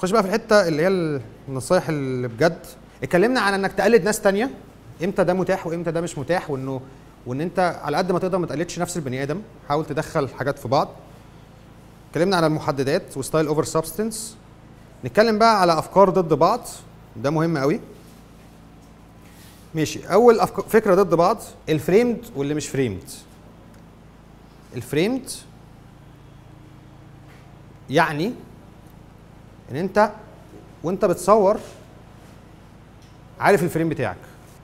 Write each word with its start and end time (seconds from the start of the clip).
خش 0.00 0.10
بقى 0.10 0.22
في 0.22 0.28
الحتة 0.28 0.68
اللي 0.68 0.82
هي 0.82 1.20
النصايح 1.48 1.88
اللي 1.88 2.28
بجد. 2.28 2.66
اتكلمنا 3.02 3.40
عن 3.40 3.54
إنك 3.54 3.72
تقلد 3.72 4.04
ناس 4.04 4.20
تانية. 4.20 4.50
إمتى 5.04 5.24
ده 5.24 5.34
متاح 5.34 5.66
وإمتى 5.66 5.90
ده 5.90 6.00
مش 6.00 6.18
متاح 6.18 6.50
وانه 6.50 6.80
وإن 7.26 7.40
أنت 7.40 7.80
على 7.82 7.96
قد 7.96 8.12
ما 8.12 8.18
تقدر 8.18 8.38
ما 8.38 8.46
تقلدش 8.46 8.78
نفس 8.78 8.96
البني 8.96 9.22
آدم. 9.22 9.40
حاول 9.68 9.86
تدخل 9.86 10.28
حاجات 10.28 10.58
في 10.58 10.68
بعض. 10.68 10.88
اتكلمنا 12.08 12.36
على 12.36 12.46
المحددات 12.46 13.16
و 13.16 13.21
style 13.21 13.46
over 13.46 13.64
substance 13.64 14.36
نتكلم 15.04 15.38
بقى 15.38 15.60
على 15.60 15.78
أفكار 15.78 16.10
ضد 16.10 16.34
بعض. 16.34 16.60
ده 17.16 17.30
مهم 17.30 17.58
قوي 17.58 17.80
ماشي. 19.74 20.06
أول 20.06 20.40
أفك... 20.40 20.60
فكرة 20.68 20.94
ضد 20.94 21.14
بعض 21.14 21.38
ال 21.68 21.76
framed 21.76 22.24
واللي 22.36 22.54
مش 22.54 22.68
framed 22.68 23.04
ال 24.76 24.84
framed 24.84 25.30
يعني 27.90 28.32
إن 29.70 29.76
أنت 29.76 30.10
وأنت 30.82 31.04
بتصور 31.04 31.56
عارف 33.40 33.62
ال 33.62 33.66
frame 33.66 33.88
بتاعك. 33.88 34.16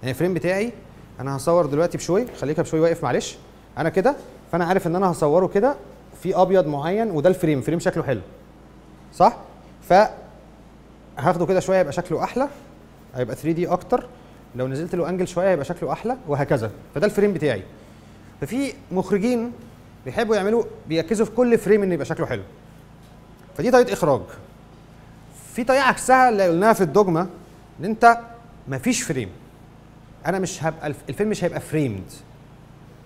يعني 0.02 0.10
ال 0.10 0.14
frame 0.14 0.34
بتاعي 0.34 0.72
أنا 1.20 1.36
هصور 1.36 1.66
دلوقتي 1.66 1.98
بشوي 1.98 2.26
خليك 2.40 2.60
بشوي 2.60 2.80
واقف 2.80 3.02
معلش. 3.04 3.36
أنا 3.78 3.88
كده 3.88 4.16
فأنا 4.52 4.64
عارف 4.64 4.86
إن 4.86 4.96
أنا 4.96 5.10
هصوره 5.10 5.46
كده 5.46 5.76
في 6.22 6.36
أبيض 6.36 6.66
معين 6.66 7.10
وده 7.10 7.28
ال 7.28 7.34
frame 7.34 7.60
frame 7.60 7.80
شكله 7.80 8.02
حلو. 8.02 8.20
صح؟ 9.14 9.36
ف 9.88 9.92
هاخده 11.18 11.46
كده 11.46 11.60
شوية 11.60 11.78
يبقى 11.78 11.92
شكله 11.92 12.24
أحلى 12.24 12.48
هيبقى 13.14 13.36
3D 13.36 13.66
أكتر. 13.68 14.06
لو 14.56 14.68
نزلت 14.68 14.94
له 14.94 15.08
angle 15.08 15.28
شوية 15.28 15.50
هيبقى 15.50 15.64
شكله 15.64 15.92
أحلى 15.92 16.16
وهكذا. 16.28 16.70
فده 16.94 17.06
ال 17.06 17.11
frame 17.11 17.32
بتاعي. 17.32 17.62
ففي 18.40 18.72
مخرجين 18.92 19.52
بيحبوا 20.04 20.36
يعملوا 20.36 20.64
بيركزوا 20.88 21.26
في 21.26 21.32
كل 21.32 21.58
frame 21.58 21.82
ان 21.82 21.92
يبقى 21.92 22.06
شكله 22.06 22.26
حلو. 22.26 22.42
فدي 23.56 23.70
طريقة 23.70 23.92
إخراج. 23.92 24.20
في 25.54 25.64
طريقة 25.64 25.82
عكسها 25.82 26.28
اللي 26.28 26.48
قلناها 26.48 26.72
في 26.72 26.80
الدوجما 26.80 27.28
إن 27.80 27.84
أنت 27.84 28.18
مفيش 28.68 29.02
frame 29.02 29.28
أنا 30.26 30.38
مش 30.38 30.64
هبقى 30.64 30.86
الف- 30.86 31.02
الفيلم 31.08 31.30
مش 31.30 31.44
هيبقى 31.44 31.60
framed 31.60 32.04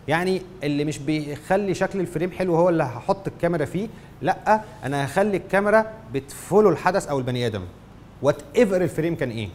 يعني 0.08 0.42
اللي 0.62 0.84
مش 0.84 0.98
بيخلي 0.98 1.74
شكل 1.74 2.00
ال 2.00 2.05
frame 2.05 2.30
حلو 2.30 2.56
هو 2.56 2.68
اللي 2.68 2.82
هحط 2.82 3.26
الكاميرا 3.28 3.64
فيه 3.64 3.88
لأ 4.22 4.60
أنا 4.84 5.04
هخلي 5.04 5.36
الكاميرا 5.36 5.86
بت 6.14 6.28
follow 6.28 6.70
الحدث 6.70 7.06
أو 7.08 7.18
البني 7.18 7.46
آدم. 7.46 7.62
whatever 8.22 8.36
ال 8.56 8.82
frame 8.82 9.14
كان 9.16 9.30
إيه. 9.30 9.48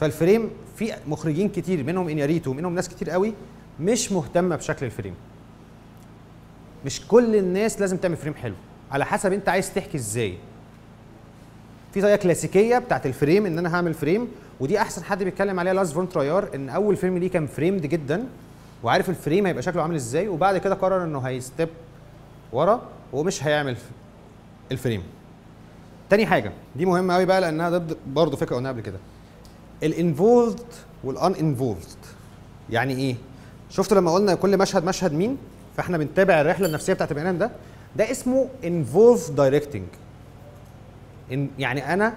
فال 0.00 0.14
frame 0.14 0.50
في 0.76 0.92
مخرجين 1.06 1.48
كتير 1.48 1.84
منهم 1.84 2.08
إنياريتو 2.08 2.52
منهم 2.52 2.74
ناس 2.74 2.88
كتير 2.88 3.10
قوي 3.10 3.34
مش 3.80 4.12
مهتمة 4.12 4.56
بشكل 4.56 4.86
ال 4.86 4.91
frame 4.91 5.14
مش 6.86 7.06
كل 7.08 7.36
الناس 7.36 7.80
لازم 7.80 7.96
تعمل 7.96 8.16
frame 8.16 8.34
حلو. 8.34 8.54
على 8.92 9.06
حسب 9.06 9.32
أنت 9.32 9.48
عايز 9.48 9.74
تحكي 9.74 9.96
إزاي. 9.96 10.34
في 11.94 12.00
طريقة 12.00 12.16
كلاسيكية 12.16 12.78
بتاعت 12.78 13.06
ال 13.06 13.13
frame 13.13 13.46
إن 13.46 13.58
أنا 13.58 13.74
هعمل 13.76 13.94
frame 13.94 14.28
ودي 14.60 14.78
أحسن 14.80 15.04
حد 15.04 15.22
بيتكلم 15.22 15.60
عليها 15.60 15.74
لارس 15.74 15.92
فون 15.92 16.08
ترير 16.08 16.48
إن 16.54 16.68
أول 16.68 16.96
فيلم 16.96 17.18
ليه 17.18 17.30
كان 17.30 17.46
framed 17.46 17.86
جدا 17.86 18.24
وعارف 18.82 19.10
ال 19.10 19.16
frame 19.16 19.46
هيبقى 19.46 19.62
شكله 19.62 19.82
عامل 19.82 19.94
إزاي 19.94 20.28
وبعد 20.28 20.58
كده 20.58 20.74
قرر 20.74 21.04
إنه 21.04 21.18
هي 21.20 21.36
step 21.36 21.68
ورا 22.52 22.82
ومش 23.12 23.44
هيعمل 23.44 23.76
ال 24.72 24.77
frame 24.77 25.02
تاني 26.10 26.26
حاجة 26.26 26.52
دي 26.76 26.86
مهمة 26.86 27.14
قوي 27.14 27.24
بقى 27.24 27.40
لأنها 27.40 27.70
ضد 27.70 27.96
برضه 28.06 28.36
فكرة 28.36 28.56
قلناها 28.56 28.72
قبل 28.72 28.80
كده. 28.80 28.98
ال 29.82 29.91
involved 29.91 30.60
وال 31.04 31.32
uninvolved 31.34 31.78
يعني 32.70 32.96
إيه؟ 32.96 33.14
شفتوا 33.70 33.96
لما 33.96 34.14
قلنا 34.14 34.34
كل 34.34 34.58
مشهد 34.58 34.84
مشهد 34.84 35.12
مين؟ 35.12 35.36
فإحنا 35.76 35.98
بنتابع 35.98 36.40
الرحلة 36.40 36.66
النفسية 36.66 36.92
بتاعت 36.92 37.12
البني 37.12 37.38
ده. 37.38 37.50
ده 37.96 38.10
اسمه 38.10 38.48
involved 38.64 39.20
directing 39.36 39.86
إن 41.32 41.48
يعني 41.58 41.94
أنا 41.94 42.14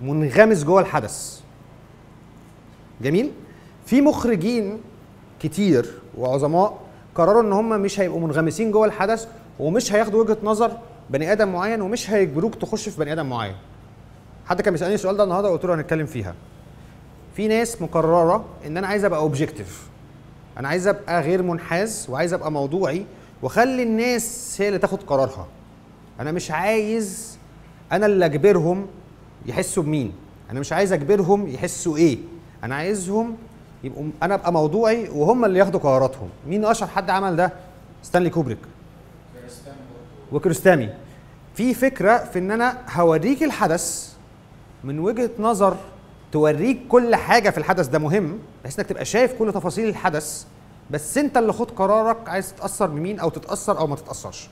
منغمس 0.00 0.64
جوه 0.64 0.80
الحدث. 0.80 1.40
جميل؟ 3.02 3.30
في 3.86 4.00
مخرجين 4.00 4.80
كتير 5.40 5.92
وعظماء 6.18 6.78
قرروا 7.14 7.42
إن 7.42 7.52
هم 7.52 7.68
مش 7.80 8.00
هيبقوا 8.00 8.20
منغمسين 8.20 8.70
جوه 8.70 8.86
الحدث 8.86 9.28
ومش 9.58 9.92
هياخدوا 9.92 10.22
وجهة 10.22 10.38
نظر 10.42 10.78
بني 11.10 11.32
آدم 11.32 11.48
معين 11.52 11.80
ومش 11.80 12.10
هيجبروك 12.10 12.54
تخش 12.54 12.88
في 12.88 12.98
بني 13.00 13.12
آدم 13.12 13.26
معين. 13.28 13.54
حد 14.46 14.60
كان 14.60 14.72
بيسألني 14.72 14.94
السؤال 14.94 15.16
ده 15.16 15.24
النهارده 15.24 15.48
قلت 15.48 15.64
له 15.64 15.74
هنتكلم 15.74 16.06
فيها. 16.06 16.34
في 17.36 17.48
ناس 17.48 17.82
مقررة 17.82 18.44
إن 18.66 18.76
أنا 18.76 18.86
عايز 18.86 19.04
أبقى 19.04 19.18
اوبجكتيف 19.18 19.86
أنا 20.58 20.68
عايز 20.68 20.86
أبقى 20.86 21.22
غير 21.22 21.42
منحاز 21.42 22.06
وعايز 22.10 22.32
أبقى 22.32 22.52
موضوعي 22.52 23.06
وأخلي 23.42 23.82
الناس 23.82 24.56
هي 24.60 24.68
اللي 24.68 24.78
تاخد 24.78 25.02
قرارها. 25.02 25.46
أنا 26.20 26.32
مش 26.32 26.50
عايز 26.50 27.38
أنا 27.92 28.06
اللي 28.06 28.24
أجبرهم 28.24 28.86
يحسوا 29.46 29.82
بمين؟ 29.82 30.12
أنا 30.50 30.60
مش 30.60 30.72
عايز 30.72 30.92
أجبرهم 30.92 31.48
يحسوا 31.48 31.96
إيه؟ 31.96 32.18
أنا 32.64 32.74
عايزهم 32.74 33.36
يبقوا 33.84 34.04
أنا 34.22 34.34
أبقى 34.34 34.52
موضوعي 34.52 35.08
وهم 35.08 35.44
اللي 35.44 35.58
ياخدوا 35.58 35.80
قراراتهم. 35.80 36.28
مين 36.48 36.64
أشهر 36.64 36.88
حد 36.88 37.10
عمل 37.10 37.36
ده؟ 37.36 37.52
ستانلي 38.02 38.30
كوبريك. 38.30 38.58
وكياروستامي. 40.32 40.88
في 41.54 41.74
فكرة 41.74 42.16
في 42.18 42.38
إن 42.38 42.50
أنا 42.50 42.78
هوريك 42.94 43.42
الحدث 43.42 44.12
من 44.84 44.98
وجهة 44.98 45.30
نظر 45.38 45.76
توريك 46.32 46.80
كل 46.88 47.14
حاجة 47.16 47.50
في 47.50 47.58
الحدث 47.58 47.86
ده 47.86 47.98
مهم 47.98 48.38
بحيث 48.64 48.78
إنك 48.78 48.88
تبقى 48.88 49.04
شايف 49.04 49.32
كل 49.32 49.52
تفاصيل 49.52 49.88
الحدث 49.88 50.44
بس 50.90 51.18
أنت 51.18 51.36
اللي 51.36 51.52
خد 51.52 51.70
قرارك 51.70 52.28
عايز 52.28 52.52
تتأثر 52.54 52.86
بمين 52.86 53.20
أو 53.20 53.28
تتأثر 53.28 53.78
أو 53.78 53.86
ما 53.86 53.96
تتأثرش. 53.96 54.48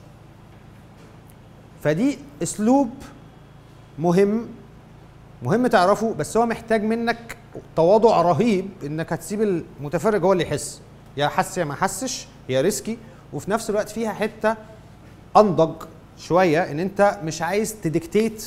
فدي 1.85 2.17
اسلوب 2.43 2.89
مهم 3.99 4.47
مهم 5.43 5.67
تعرفه 5.67 6.13
بس 6.13 6.37
هو 6.37 6.45
محتاج 6.45 6.83
منك 6.83 7.37
تواضع 7.75 8.21
رهيب 8.21 8.69
إنك 8.85 9.13
هتسيب 9.13 9.41
المتفرج 9.41 10.23
هو 10.23 10.33
اللي 10.33 10.43
يحس. 10.43 10.81
يا 11.17 11.27
حس 11.27 11.57
يا 11.57 11.63
ما 11.63 11.75
حسش 11.75 12.27
يا 12.49 12.61
risky 12.61 12.97
وفي 13.33 13.51
نفس 13.51 13.69
الوقت 13.69 13.89
فيها 13.89 14.13
حتة 14.13 14.55
أنضج 15.37 15.73
شوية 16.17 16.71
إن 16.71 16.79
أنت 16.79 17.19
مش 17.23 17.41
عايز 17.41 17.75
ت 17.81 17.89
dictate 17.89 18.45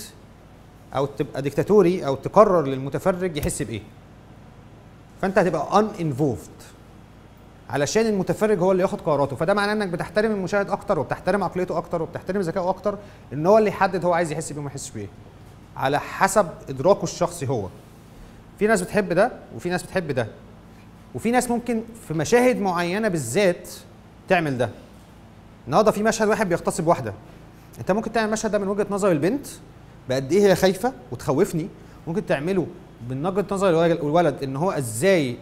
أو 0.96 1.06
تبقى 1.06 1.42
ديكتاتوري 1.42 2.06
أو 2.06 2.14
تقرر 2.14 2.66
للمتفرج 2.66 3.36
يحس 3.36 3.62
بإيه. 3.62 3.82
فأنت 5.22 5.38
هتبقى 5.38 5.78
uninvolved 5.78 6.50
علشان 7.70 8.06
المتفرج 8.06 8.58
هو 8.58 8.72
اللي 8.72 8.82
ياخد 8.82 9.00
قراراته. 9.00 9.36
فده 9.36 9.54
معناه 9.54 9.72
إنك 9.72 9.88
بتحترم 9.88 10.30
المشاهد 10.32 10.70
أكتر 10.70 10.98
وبتحترم 10.98 11.44
عقليته 11.44 11.78
أكتر 11.78 12.02
وبتحترم 12.02 12.40
ذكائه 12.40 12.68
أكتر 12.68 12.98
إن 13.32 13.46
هو 13.46 13.58
اللي 13.58 13.68
يحدد 13.68 14.04
هو 14.04 14.12
عايز 14.12 14.32
يحس 14.32 14.52
بيه 14.52 14.60
وما 14.60 14.68
يحسش 14.70 14.90
بيه. 14.90 15.06
على 15.76 16.00
حسب 16.00 16.48
إدراكه 16.68 17.04
الشخصي 17.04 17.48
هو. 17.48 17.68
في 18.58 18.66
ناس 18.66 18.82
بتحب 18.82 19.12
ده 19.12 19.32
وفي 19.56 19.68
ناس 19.70 19.82
بتحب 19.82 20.12
ده. 20.12 20.26
وفي 21.14 21.30
ناس 21.30 21.50
ممكن 21.50 21.82
في 22.08 22.14
مشاهد 22.14 22.60
معينة 22.60 23.08
بالذات 23.08 23.68
تعمل 24.28 24.58
ده. 24.58 24.70
النهارده 25.66 25.90
في 25.90 26.02
مشهد 26.02 26.28
واحد 26.28 26.48
بيغتصب 26.48 26.86
واحدة. 26.86 27.12
أنت 27.78 27.90
ممكن 27.90 28.12
تعمل 28.12 28.26
المشهد 28.26 28.50
ده 28.50 28.58
من 28.58 28.68
وجهة 28.68 28.86
نظر 28.90 29.10
البنت 29.12 29.46
بقد 30.08 30.32
إيه 30.32 30.42
هي 30.50 30.54
خايفة 30.56 30.92
وتخوفني. 31.12 31.68
ممكن 32.06 32.26
تعمله 32.26 32.66
من 33.10 33.26
وجهة 33.26 33.44
نظر 33.50 33.68
الولد- 33.84 34.42
إن 34.42 34.56
هو 34.56 34.70
إزاي 34.70 35.36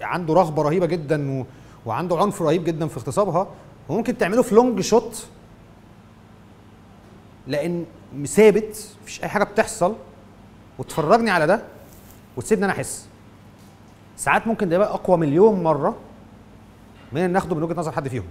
عنده 0.00 0.34
رغبة 0.34 0.62
رهيبة 0.62 0.86
جدا 0.86 1.40
و... 1.40 1.44
وعنده 1.86 2.16
عنف 2.18 2.42
رهيب 2.42 2.64
جدا 2.64 2.86
في 2.88 2.96
اغتصابها 2.96 3.46
وممكن 3.88 4.18
تعمله 4.18 4.42
في 4.42 4.54
long 4.54 4.80
shot 4.80 5.26
لأن 7.46 7.84
ثابت 8.24 8.88
مفيش 9.02 9.22
أي 9.22 9.28
حاجة 9.28 9.44
بتحصل 9.44 9.94
وتفرجني 10.78 11.30
على 11.30 11.46
ده 11.46 11.62
وتسيبني 12.36 12.64
أنا 12.64 12.72
أحس. 12.72 13.06
ساعات 14.16 14.46
ممكن 14.46 14.68
ده 14.68 14.76
يبقى 14.76 14.88
أقوى 14.94 15.16
مليون 15.16 15.62
مرة 15.62 15.96
من 17.12 17.20
إن 17.20 17.30
ناخده 17.32 17.56
من 17.56 17.62
وجهة 17.62 17.74
نظر 17.74 17.92
حد 17.92 18.08
فيهم 18.08 18.24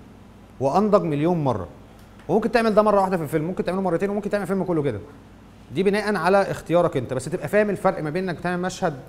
وأنضج 0.60 1.04
مليون 1.04 1.44
مرة. 1.44 1.68
وممكن 2.28 2.52
تعمل 2.52 2.74
ده 2.74 2.82
مرة 2.82 3.00
واحدة 3.02 3.18
في 3.18 3.24
الفيلم 3.24 3.46
ممكن 3.46 3.64
تعمله 3.64 3.82
مرتين 3.82 4.10
وممكن 4.10 4.30
تعمل 4.30 4.42
الفيلم 4.44 4.64
كله 4.64 4.84
كده. 4.84 5.00
دي 5.74 5.84
بناء 5.84 6.16
على 6.16 6.52
اختيارك 6.52 6.98
أنت 6.98 7.14
بس 7.14 7.26
تبقى 7.26 7.48
فاهم 7.48 7.70
الفرق 7.70 8.04
ما 8.04 8.10
بين 8.10 8.30
إنك 8.30 8.40
تعمل 8.40 8.62
مشهد 8.62 9.00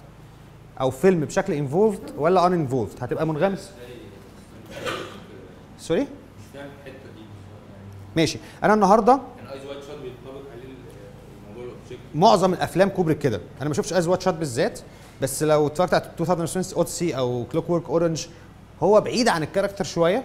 أو 0.81 0.90
فيلم 0.90 1.20
بشكل 1.20 1.52
involved 1.52 2.02
ولا 2.19 2.46
uninvolved 2.46 3.04
هتبقى 3.05 3.26
منغمس؟ 3.26 3.70
sorry 5.78 6.06
ماشي. 8.17 8.38
أنا 8.64 8.75
النهارده 8.75 9.12
ايز 9.52 9.62
معظم 12.14 12.52
الأفلام 12.52 12.88
كوبريك 12.88 13.19
كده. 13.19 13.40
أنا 13.61 13.69
ما 13.69 13.75
شفتش 13.75 13.93
Eyes 13.92 14.06
Wide 14.06 14.22
Shut 14.22 14.34
بالذات 14.34 14.81
بس 15.23 15.43
لو 15.43 15.67
اتفرجت 15.67 15.94
على 15.94 16.43
2000 16.43 16.76
Odyssey 16.76 17.16
أو 17.17 17.44
Clockwork 17.52 17.88
Orange 17.88 18.26
هو 18.82 19.00
بعيد 19.00 19.28
عن 19.28 19.43
ال 19.42 19.47
character 19.47 19.84
شوية 19.84 20.25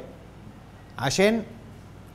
عشان 1.00 1.44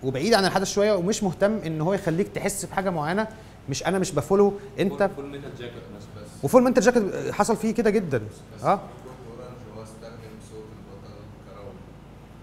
وبعيد 0.02 0.34
عن 0.34 0.44
الحدث 0.44 0.72
شوية 0.72 0.92
ومش 0.92 1.22
مهتم 1.22 1.52
إن 1.66 1.80
هو 1.80 1.94
يخليك 1.94 2.28
تحس 2.28 2.64
بحاجة 2.64 2.90
معينة. 2.90 3.28
مش 3.70 3.86
أنا 3.86 3.98
مش 3.98 4.12
ب 4.12 4.18
follow 4.18 4.52
أنت 4.80 5.10
Full 5.16 5.26
Metal 5.26 5.50
Jacket 5.58 5.82
مثلا 5.96 6.24
بس. 6.24 6.44
و 6.44 6.48
Full 6.48 6.62
Metal 6.62 6.82
Jacket 6.82 7.32
حصل 7.32 7.56
فيه 7.56 7.74
كده 7.74 7.90
جدا. 7.90 8.22
آه. 8.64 8.80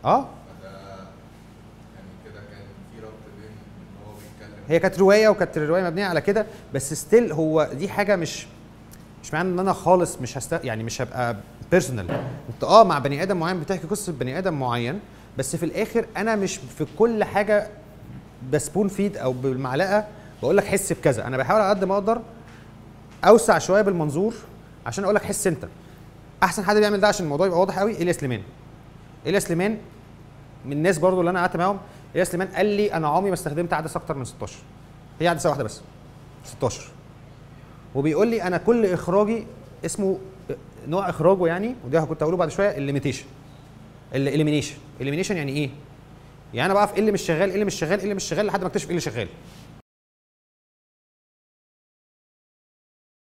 آه. 0.06 0.26
فده 0.62 0.70
يعني 1.96 2.08
كده 2.26 2.40
كان 2.52 2.66
في 2.96 3.00
ربط 3.02 3.12
بين 3.40 3.46
إن 3.50 4.06
هو 4.08 4.14
بيتكلم 4.14 4.64
هي 4.70 4.80
كانت 4.80 5.00
رواية 5.00 5.28
وكانت 5.30 5.58
الرواية 5.58 5.84
مبنية 5.84 6.06
على 6.06 6.22
كده 6.22 6.46
بس 6.74 6.94
still 6.94 7.32
هو 7.32 7.70
دي 7.74 7.90
حاجة 7.90 8.16
مش 8.16 8.48
مش 9.24 9.34
معنى 9.34 9.50
إن 9.50 9.60
أنا 9.60 9.74
خالص 9.74 10.18
مش 10.22 10.38
هست 10.38 10.60
يعني 10.64 10.84
مش 10.84 11.02
هبقى 11.02 11.36
personal 11.72 12.12
أنت 12.50 12.64
آه 12.64 12.84
مع 12.84 13.00
بني 13.00 13.24
آدم 13.24 13.38
معين 13.40 13.60
بتحكي 13.60 13.88
قصة 13.88 14.12
بني 14.14 14.38
آدم 14.38 14.60
معين 14.60 15.00
بس 15.38 15.56
في 15.56 15.66
الآخر 15.66 16.06
أنا 16.18 16.36
مش 16.36 16.58
في 16.78 16.86
كل 17.00 17.24
حاجة 17.24 17.68
ب 18.52 18.58
spoon 18.58 18.88
feed 18.88 19.18
أو 19.18 19.34
بالمعلقة 19.34 20.06
بقول 20.44 20.58
لك 20.58 20.66
حس 20.66 20.94
بكذا. 20.94 21.28
أنا 21.28 21.38
بحاول 21.38 21.62
على 21.62 21.70
قد 21.70 21.84
ما 21.84 21.94
أقدر 21.94 22.22
أوسع 23.26 23.58
شوية 23.58 23.82
بالمنظور 23.82 24.34
عشان 24.86 25.04
أقول 25.04 25.16
لك 25.16 25.24
حس 25.24 25.48
أنت. 25.48 25.68
أحسن 26.44 26.64
حد 26.66 26.76
بيعمل 26.78 27.00
ده 27.00 27.08
عشان 27.08 27.26
الموضوع 27.26 27.48
يبقى 27.48 27.60
واضح 27.60 27.80
قوي 27.80 27.98
ايليا 27.98 28.14
سليمان 28.14 28.42
ايليا 29.26 29.40
سليمان 29.40 29.78
من 30.66 30.72
الناس 30.72 30.98
برضو 30.98 31.20
اللي 31.20 31.30
أنا 31.30 31.40
قعدت 31.40 31.56
معاهم. 31.58 31.78
ايليا 32.16 32.24
سليمان 32.24 32.48
قال 32.48 32.66
لي 32.66 32.94
أنا 32.94 33.08
عمري 33.08 33.30
ما 33.30 33.34
استخدمت 33.34 33.74
عدسة 33.74 33.98
أكتر 33.98 34.18
من 34.18 34.26
16 34.26 34.56
هي 35.20 35.28
عدسة 35.28 35.50
واحدة 35.50 35.64
بس. 35.64 35.82
16 36.46 36.82
وبيقول 37.96 38.28
لي 38.28 38.44
أنا 38.44 38.58
كل 38.58 38.86
إخراجي 38.86 39.46
اسمه 39.86 40.20
نوع 40.88 41.10
إخراجه 41.10 41.48
يعني 41.48 41.76
وده 41.86 42.02
كنت 42.02 42.24
هقوله 42.24 42.38
بعد 42.38 42.50
شوية 42.50 42.78
ال 42.78 42.82
limitation 42.82 43.26
ال 44.16 44.21
elimination 44.21 44.76
ال 44.98 45.01
elimination 45.01 45.38
يعني 45.38 45.52
إيه؟ 45.52 45.70
يعني 46.54 46.66
أنا 46.66 46.74
بعرف 46.74 46.94
إيه 46.94 47.00
اللي 47.00 47.12
مش 47.12 47.22
شغال 47.22 47.48
إيه 47.50 47.54
اللي 47.54 47.66
مش 47.66 47.76
شغال 47.76 47.98
إيه 47.98 48.04
اللي 48.04 48.16
مش 48.16 48.24
شغال 48.24 48.46
لحد 48.46 48.62
ما 48.62 48.68
أكتشف 48.68 48.84
إيه 48.86 48.90
اللي 48.90 49.02
شغال. 49.02 49.28